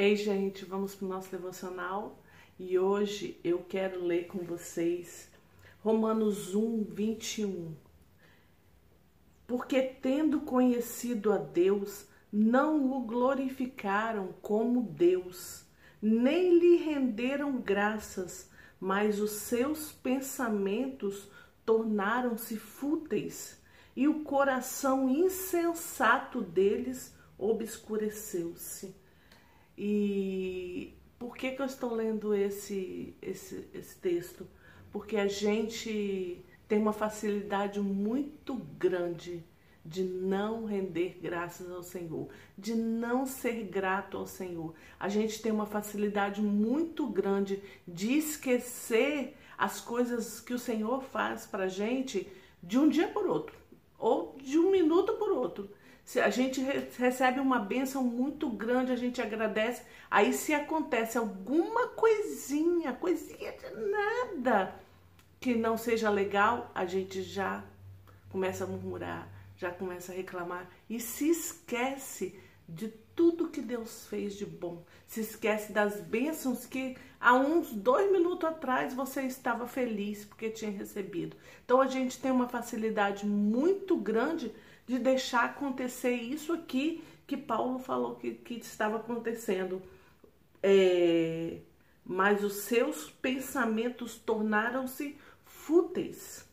[0.00, 2.22] Ei, gente, vamos para o nosso devocional
[2.56, 5.28] e hoje eu quero ler com vocês
[5.80, 7.74] Romanos 1, 21.
[9.44, 15.64] Porque tendo conhecido a Deus, não o glorificaram como Deus,
[16.00, 21.28] nem lhe renderam graças, mas os seus pensamentos
[21.66, 23.60] tornaram-se fúteis
[23.96, 28.94] e o coração insensato deles obscureceu-se.
[29.80, 34.44] E por que, que eu estou lendo esse, esse, esse texto?
[34.90, 39.44] Porque a gente tem uma facilidade muito grande
[39.84, 44.74] de não render graças ao Senhor, de não ser grato ao Senhor.
[44.98, 51.46] A gente tem uma facilidade muito grande de esquecer as coisas que o Senhor faz
[51.46, 52.26] para gente
[52.60, 53.56] de um dia por outro,
[53.96, 55.70] ou de um minuto por outro.
[56.16, 56.62] A gente
[56.96, 59.82] recebe uma bênção muito grande, a gente agradece.
[60.10, 64.74] Aí se acontece alguma coisinha, coisinha de nada
[65.38, 67.62] que não seja legal, a gente já
[68.30, 74.34] começa a murmurar, já começa a reclamar e se esquece de tudo que Deus fez
[74.34, 74.84] de bom.
[75.06, 80.70] Se esquece das bênçãos que há uns dois minutos atrás você estava feliz porque tinha
[80.70, 81.36] recebido.
[81.64, 84.54] Então a gente tem uma facilidade muito grande
[84.88, 89.82] de deixar acontecer isso aqui que Paulo falou que, que estava acontecendo.
[90.62, 91.58] É,
[92.04, 96.48] mas os seus pensamentos tornaram-se fúteis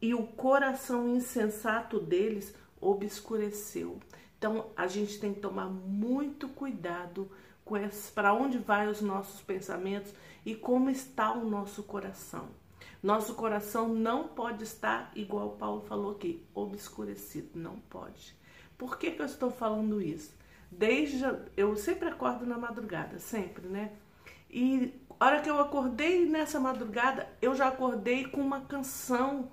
[0.00, 3.98] e o coração insensato deles obscureceu.
[4.36, 7.30] Então a gente tem que tomar muito cuidado
[7.64, 7.76] com
[8.14, 10.12] para onde vai os nossos pensamentos
[10.44, 12.48] e como está o nosso coração.
[13.02, 17.50] Nosso coração não pode estar, igual Paulo falou aqui, obscurecido.
[17.54, 18.36] Não pode.
[18.76, 20.36] Por que, que eu estou falando isso?
[20.70, 21.24] Desde.
[21.56, 23.92] Eu sempre acordo na madrugada, sempre, né?
[24.50, 29.50] E a hora que eu acordei nessa madrugada, eu já acordei com uma canção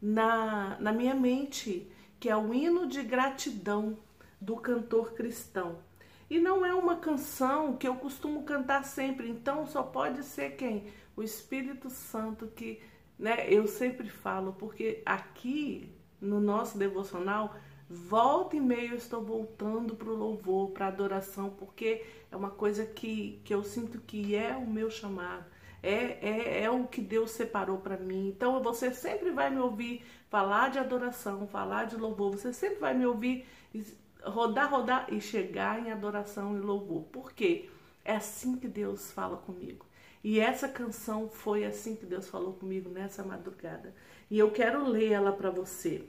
[0.00, 3.98] na, na minha mente, que é o hino de gratidão
[4.40, 5.78] do cantor cristão.
[6.28, 10.86] E não é uma canção que eu costumo cantar sempre, então só pode ser quem?
[11.16, 12.80] O Espírito Santo que,
[13.18, 17.54] né, eu sempre falo, porque aqui no nosso devocional,
[17.88, 22.50] volta e meia eu estou voltando para o louvor, para a adoração, porque é uma
[22.50, 25.44] coisa que, que eu sinto que é o meu chamado.
[25.82, 28.28] É, é, é o que Deus separou para mim.
[28.28, 32.32] Então você sempre vai me ouvir falar de adoração, falar de louvor.
[32.32, 33.46] Você sempre vai me ouvir
[34.24, 37.04] rodar, rodar e chegar em adoração e louvor.
[37.04, 37.68] Por quê?
[38.02, 39.86] É assim que Deus fala comigo.
[40.24, 43.94] E essa canção foi assim que Deus falou comigo nessa madrugada.
[44.30, 46.08] E eu quero ler ela para você.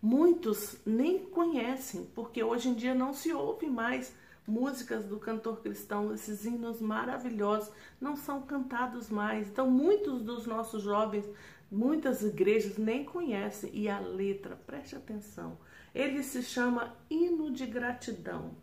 [0.00, 4.14] Muitos nem conhecem, porque hoje em dia não se ouve mais
[4.46, 7.70] músicas do cantor cristão, esses hinos maravilhosos
[8.00, 9.48] não são cantados mais.
[9.48, 11.26] Então, muitos dos nossos jovens,
[11.70, 13.70] muitas igrejas nem conhecem.
[13.74, 15.58] E a letra, preste atenção,
[15.94, 18.56] ele se chama Hino de Gratidão.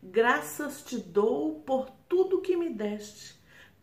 [0.00, 3.35] Graças te dou por tudo que me deste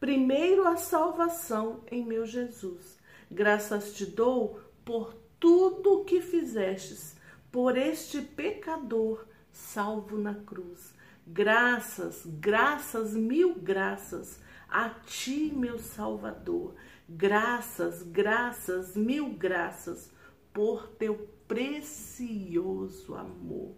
[0.04, 3.00] Primeiro a salvação em meu Jesus.
[3.32, 7.16] Graças te dou por tudo o que fizestes,
[7.50, 10.94] por este pecador salvo na cruz.
[11.26, 16.76] Graças, graças, mil graças a ti, meu Salvador.
[17.08, 20.12] Graças, graças, mil graças
[20.52, 23.74] por teu precioso amor.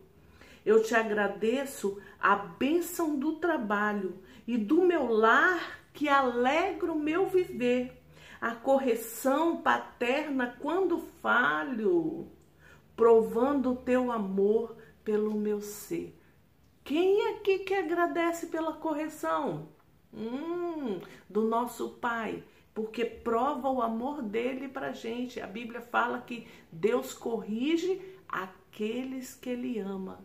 [0.66, 7.28] Eu te agradeço a bênção do trabalho e do meu lar que alegra o meu
[7.28, 8.04] viver,
[8.40, 12.30] a correção paterna quando falho,
[12.96, 16.20] provando o teu amor pelo meu ser.
[16.84, 19.70] Quem aqui que agradece pela correção?
[20.14, 25.40] Hum, do nosso Pai, porque prova o amor dele para gente.
[25.40, 30.24] A Bíblia fala que Deus corrige aqueles que ele ama.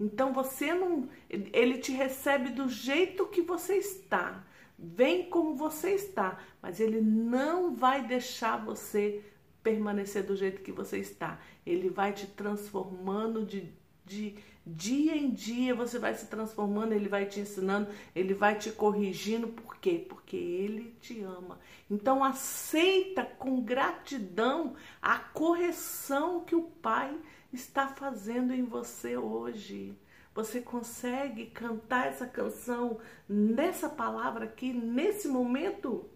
[0.00, 4.44] Então você não, ele te recebe do jeito que você está.
[4.84, 9.22] Vem como você está, mas ele não vai deixar você
[9.62, 11.38] permanecer do jeito que você está.
[11.64, 13.72] Ele vai te transformando de,
[14.04, 14.34] de
[14.66, 19.46] dia em dia, você vai se transformando, ele vai te ensinando, ele vai te corrigindo.
[19.46, 20.04] Por quê?
[20.08, 21.60] Porque ele te ama.
[21.88, 27.16] Então aceita com gratidão a correção que o Pai
[27.52, 29.96] está fazendo em você hoje.
[30.34, 32.98] Você consegue cantar essa canção
[33.28, 36.08] nessa palavra aqui, nesse momento?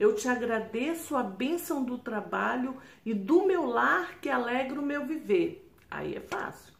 [0.00, 2.76] Eu te agradeço a bênção do trabalho
[3.06, 5.70] e do meu lar que alegra o meu viver.
[5.88, 6.74] Aí é fácil.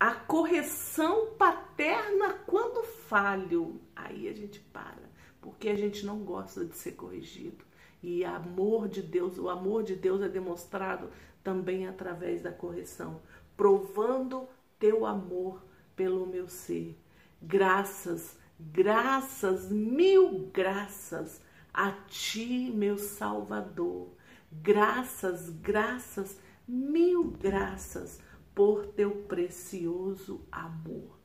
[0.00, 5.08] A correção paterna quando falho, aí a gente para,
[5.40, 7.64] porque a gente não gosta de ser corrigido.
[8.02, 11.10] E amor de Deus, o amor de Deus é demonstrado
[11.44, 13.20] também através da correção,
[13.56, 14.48] provando
[14.78, 15.67] teu amor
[15.98, 16.96] pelo meu ser.
[17.42, 21.42] Graças, graças, mil graças
[21.74, 24.10] a ti, meu Salvador.
[24.50, 28.20] Graças, graças, mil graças
[28.54, 31.18] por teu precioso amor.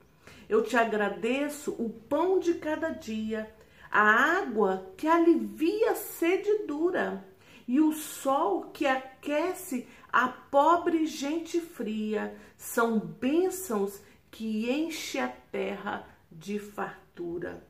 [0.50, 3.54] Eu te agradeço o pão de cada dia
[3.92, 4.02] a
[4.40, 7.24] água que alivia a sede dura
[7.68, 14.02] e o sol que aquece a pobre gente fria são bênçãos
[14.33, 17.63] que enche a terra de fartura.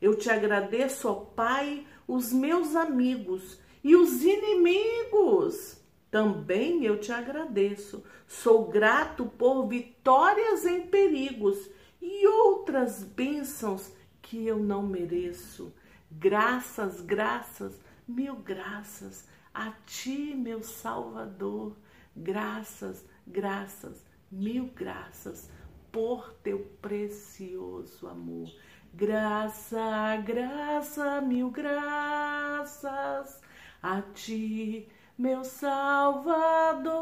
[0.00, 5.80] Eu te agradeço, ó Pai, os meus amigos e os inimigos.
[6.10, 8.02] Também eu te agradeço.
[8.26, 11.70] Sou grato por vitórias em perigos
[12.00, 15.72] e outras bênçãos que eu não mereço.
[16.10, 21.76] Graças, graças, mil graças a ti, meu Salvador.
[22.14, 25.48] Graças, graças, mil graças
[25.92, 28.50] por teu precioso amor.
[28.94, 33.42] Graça, graça, mil graças
[33.82, 36.92] a ti, meu Salvador.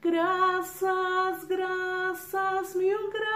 [0.00, 3.30] Graças, graças, mil graças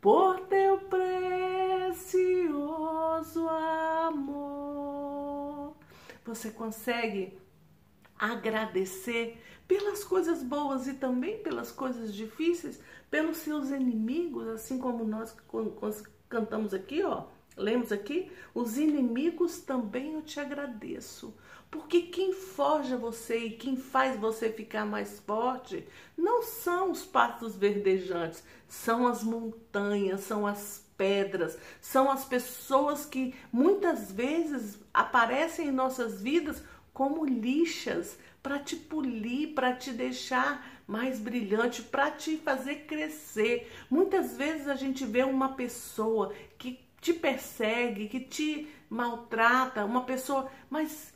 [0.00, 5.74] por teu precioso amor.
[6.24, 7.38] Você consegue
[8.18, 12.80] agradecer pelas coisas boas e também pelas coisas difíceis,
[13.10, 15.34] pelos seus inimigos, assim como nós
[16.28, 17.24] cantamos aqui, ó.
[17.56, 18.32] Lemos aqui?
[18.52, 21.34] Os inimigos também eu te agradeço.
[21.70, 27.56] Porque quem forja você e quem faz você ficar mais forte não são os pastos
[27.56, 35.72] verdejantes, são as montanhas, são as pedras, são as pessoas que muitas vezes aparecem em
[35.72, 36.62] nossas vidas
[36.94, 43.70] como lixas para te polir, para te deixar mais brilhante, para te fazer crescer.
[43.90, 50.50] Muitas vezes a gente vê uma pessoa que te persegue, que te maltrata, uma pessoa,
[50.70, 51.12] mas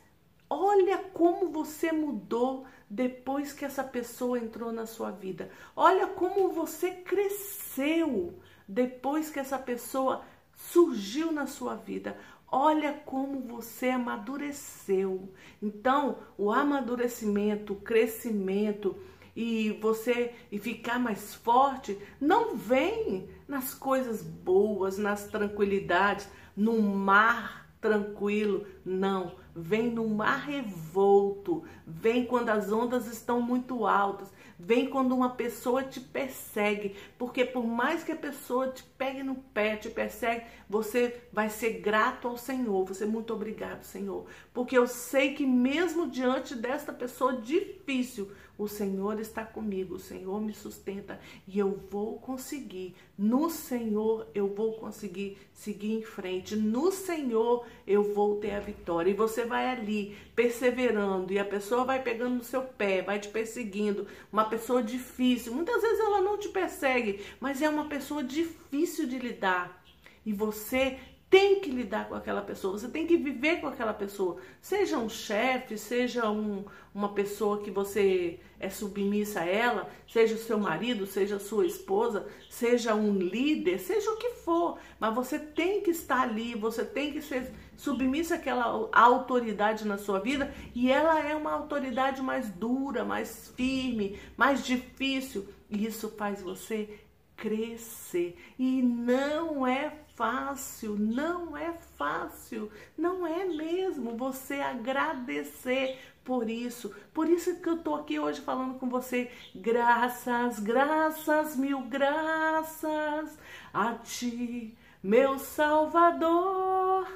[0.51, 5.51] Olha como você mudou depois que essa pessoa entrou na sua vida.
[5.77, 10.25] Olha como você cresceu depois que essa pessoa
[10.55, 12.19] surgiu na sua vida.
[12.51, 15.29] Olha como você amadureceu.
[15.63, 18.97] Então, o amadurecimento, o crescimento
[19.37, 27.69] e você e ficar mais forte não vem nas coisas boas, nas tranquilidades, no mar
[27.81, 35.15] tranquilo, não vem no mar revolto, vem quando as ondas estão muito altas, vem quando
[35.15, 39.89] uma pessoa te persegue, porque por mais que a pessoa te pegue no pé, te
[39.89, 45.35] persegue, você vai ser grato ao Senhor, você é muito obrigado, Senhor, porque eu sei
[45.35, 51.59] que mesmo diante desta pessoa difícil, o Senhor está comigo, o Senhor me sustenta e
[51.59, 52.97] eu vou conseguir.
[53.17, 56.57] No Senhor eu vou conseguir seguir em frente.
[56.57, 59.11] No Senhor eu vou ter a vitória.
[59.11, 63.29] E você vai ali perseverando e a pessoa vai pegando no seu pé, vai te
[63.29, 64.09] perseguindo.
[64.33, 65.55] Uma pessoa difícil.
[65.55, 69.85] Muitas vezes ela não te persegue, mas é uma pessoa difícil de lidar.
[70.27, 70.99] E você
[71.31, 74.39] tem que lidar com aquela pessoa, você tem que viver com aquela pessoa.
[74.63, 80.39] Seja um chefe, seja um, uma pessoa que você é submissa a ela, seja o
[80.39, 84.79] seu marido, seja a sua esposa, seja um líder, seja o que for.
[84.99, 90.21] Mas você tem que estar ali, você tem que ser submissa àquela autoridade na sua
[90.21, 95.47] vida e ela é uma autoridade mais dura, mais firme, mais difícil.
[95.71, 96.99] E isso faz você
[97.39, 98.37] crescer.
[98.59, 106.95] E não é fácil, não é fácil, não é mesmo você agradecer por isso.
[107.15, 109.31] Por isso que eu tô aqui hoje falando com você.
[109.55, 113.39] Graças, graças, mil graças
[113.73, 117.07] a ti, meu Salvador.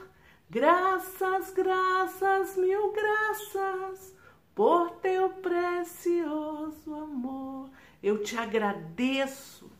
[0.49, 4.15] Graças, graças, mil graças
[4.55, 7.71] por teu precioso amor.
[8.03, 9.71] Eu te agradeço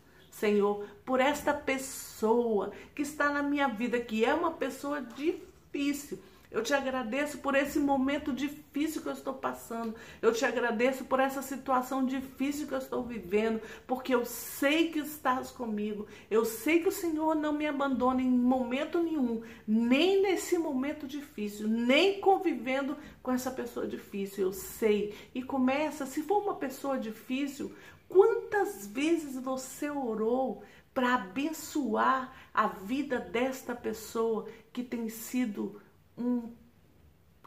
[0.43, 6.19] Senhor, por esta pessoa que está na minha vida, que é uma pessoa difícil.
[6.53, 9.95] Eu te agradeço por esse momento difícil que eu estou passando.
[10.21, 14.99] Eu te agradeço por essa situação difícil que eu estou vivendo, porque eu sei que
[14.99, 16.07] estás comigo.
[16.31, 21.67] Eu sei que o Senhor não me abandona em momento nenhum, nem nesse momento difícil,
[21.67, 24.45] nem convivendo com essa pessoa difícil.
[24.45, 25.15] Eu sei.
[25.35, 27.75] E começa, se for uma pessoa difícil,
[28.13, 35.81] Quantas vezes você orou para abençoar a vida desta pessoa que tem sido
[36.17, 36.53] um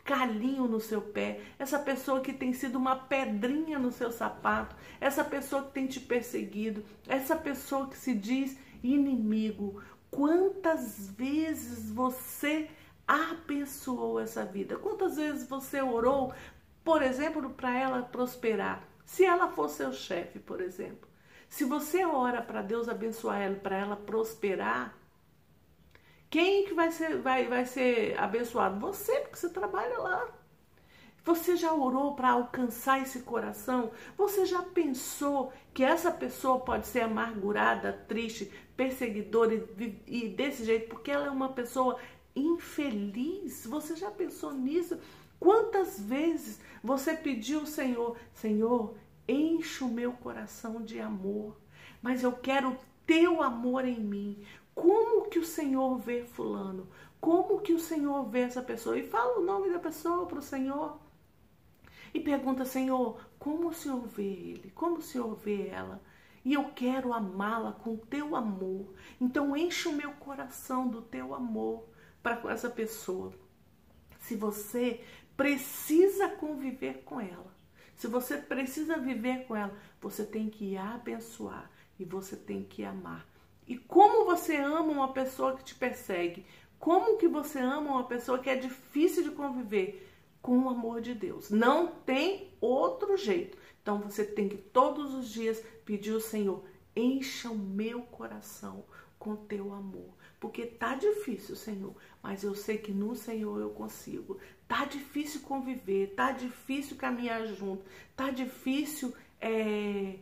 [0.04, 5.24] calinho no seu pé, essa pessoa que tem sido uma pedrinha no seu sapato, essa
[5.24, 9.82] pessoa que tem te perseguido, essa pessoa que se diz inimigo.
[10.12, 12.70] Quantas vezes você
[13.08, 14.78] abençoou essa vida?
[14.78, 16.34] Quantas vezes você orou,
[16.84, 18.88] por exemplo, para ela prosperar?
[19.04, 21.10] Se ela for seu chefe, por exemplo.
[21.50, 24.96] Se você ora para Deus abençoar ela, para ela prosperar,
[26.36, 28.78] quem que vai ser, vai, vai ser abençoado?
[28.82, 30.28] Você, porque você trabalha lá.
[31.24, 33.92] Você já orou para alcançar esse coração?
[34.18, 40.90] Você já pensou que essa pessoa pode ser amargurada, triste, perseguidora e, e desse jeito
[40.90, 41.98] porque ela é uma pessoa
[42.36, 43.66] infeliz?
[43.66, 45.00] Você já pensou nisso?
[45.40, 48.94] Quantas vezes você pediu ao Senhor, Senhor,
[49.26, 51.56] enche o meu coração de amor,
[52.02, 54.46] mas eu quero teu amor em mim.
[54.76, 56.88] Como que o Senhor vê fulano?
[57.20, 59.00] Como que o Senhor vê essa pessoa?
[59.00, 61.00] E fala o nome da pessoa para o Senhor.
[62.14, 64.72] E pergunta, Senhor, como o Senhor vê ele?
[64.76, 66.04] Como o Senhor vê ela?
[66.44, 68.94] E eu quero amá-la com teu amor.
[69.20, 71.88] Então enche o meu coração do teu amor
[72.22, 73.34] para essa pessoa.
[74.20, 75.04] Se você
[75.36, 77.56] precisa conviver com ela,
[77.96, 83.26] se você precisa viver com ela, você tem que abençoar e você tem que amar.
[83.68, 86.46] E como você ama uma pessoa que te persegue?
[86.80, 90.12] Como que você ama uma pessoa que é difícil de conviver?
[90.42, 91.50] Com o amor de Deus.
[91.50, 93.58] Não tem outro jeito.
[93.82, 96.64] Então você tem que todos os dias pedir ao Senhor:
[96.96, 98.84] encha o meu coração
[99.18, 100.14] com teu amor.
[100.40, 104.38] Porque tá difícil, Senhor, mas eu sei que no Senhor eu consigo.
[104.68, 107.84] Tá difícil conviver, tá difícil caminhar junto,
[108.16, 110.20] tá difícil é,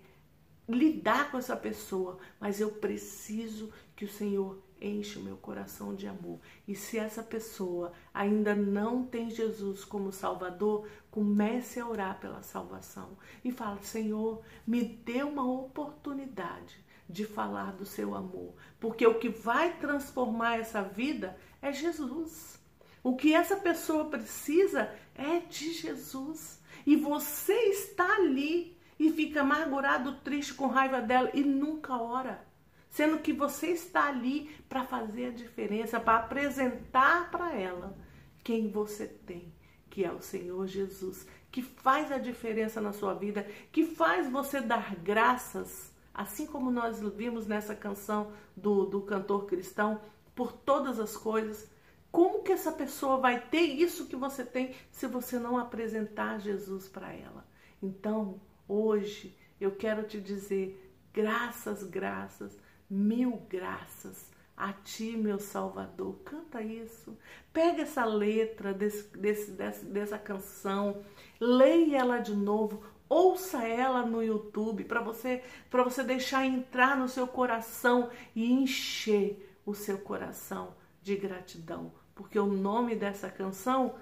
[0.68, 6.08] lidar com essa pessoa, mas eu preciso que o Senhor enche o meu coração de
[6.08, 6.40] amor.
[6.68, 13.18] E se essa pessoa ainda não tem Jesus como Salvador, comece a orar pela salvação
[13.44, 19.30] e fale: Senhor, me dê uma oportunidade de falar do seu amor, porque o que
[19.30, 22.62] vai transformar essa vida é Jesus.
[23.04, 26.62] O que essa pessoa precisa é de Jesus.
[26.86, 28.73] E você está ali
[29.04, 32.48] e fica amargurado, triste, com raiva dela e nunca ora.
[32.90, 37.98] Sendo que você está ali para fazer a diferença, para apresentar para ela
[38.42, 39.54] quem você tem,
[39.90, 44.62] que é o Senhor Jesus, que faz a diferença na sua vida, que faz você
[44.62, 50.00] dar graças, assim como nós vimos nessa canção do, do cantor cristão,
[50.34, 51.70] por todas as coisas.
[52.10, 56.88] Como que essa pessoa vai ter isso que você tem se você não apresentar Jesus
[56.88, 57.46] para ela?
[57.82, 58.40] Então,
[58.76, 66.16] Hoje eu quero te dizer graças, graças, mil graças a ti, meu Salvador.
[66.26, 67.16] Canta isso.
[67.54, 71.04] Pega essa letra desse, desse, desse, dessa canção,
[71.40, 77.08] leia ela de novo, ouça ela no YouTube para você, para você deixar entrar no
[77.08, 83.98] seu coração e encher o seu coração de gratidão, porque o nome dessa canção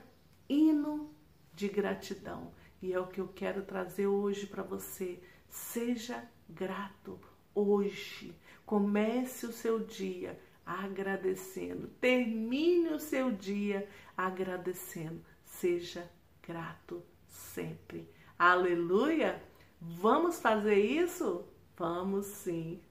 [0.48, 1.14] hino
[1.54, 2.54] de gratidão.
[2.82, 5.22] E é o que eu quero trazer hoje para você.
[5.48, 7.20] Seja grato
[7.54, 8.36] hoje.
[8.66, 11.88] Comece o seu dia agradecendo.
[12.00, 15.24] Termine o seu dia agradecendo.
[15.44, 16.10] Seja
[16.42, 18.10] grato sempre.
[18.38, 19.42] Aleluia!
[19.80, 21.46] Vamos fazer isso?
[21.76, 22.82] Vamos sim.